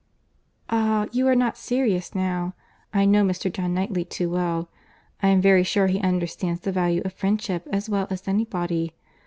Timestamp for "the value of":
6.61-7.13